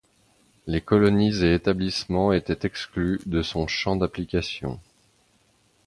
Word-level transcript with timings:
Les 0.65 0.81
colonies 0.81 1.43
et 1.45 1.53
établissements 1.53 2.33
étaient 2.33 2.65
exclus 2.67 3.19
de 3.27 3.43
son 3.43 3.67
champ 3.67 3.95
d'application. 3.95 4.79